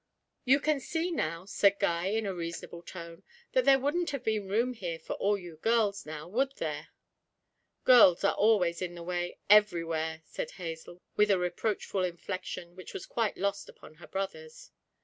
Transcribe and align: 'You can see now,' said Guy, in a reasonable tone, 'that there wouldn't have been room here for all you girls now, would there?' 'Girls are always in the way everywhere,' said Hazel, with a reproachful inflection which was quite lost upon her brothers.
'You 0.45 0.59
can 0.59 0.79
see 0.79 1.11
now,' 1.11 1.45
said 1.45 1.77
Guy, 1.77 2.05
in 2.07 2.25
a 2.25 2.33
reasonable 2.33 2.81
tone, 2.81 3.21
'that 3.51 3.65
there 3.65 3.77
wouldn't 3.77 4.09
have 4.09 4.23
been 4.23 4.47
room 4.49 4.73
here 4.73 4.97
for 4.97 5.13
all 5.17 5.37
you 5.37 5.57
girls 5.57 6.07
now, 6.07 6.27
would 6.27 6.53
there?' 6.55 6.87
'Girls 7.83 8.23
are 8.23 8.33
always 8.33 8.81
in 8.81 8.95
the 8.95 9.03
way 9.03 9.37
everywhere,' 9.47 10.23
said 10.25 10.49
Hazel, 10.57 11.03
with 11.15 11.29
a 11.29 11.37
reproachful 11.37 12.03
inflection 12.03 12.75
which 12.75 12.95
was 12.95 13.05
quite 13.05 13.37
lost 13.37 13.69
upon 13.69 13.93
her 14.01 14.07
brothers. 14.07 14.71